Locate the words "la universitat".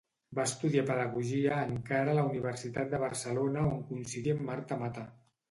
2.21-2.91